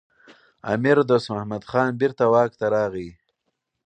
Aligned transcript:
امیر 0.73 0.97
دوست 1.09 1.27
محمد 1.31 1.63
خان 1.69 1.91
بیرته 1.99 2.25
واک 2.33 2.51
ته 2.59 2.65
راغی. 2.73 3.09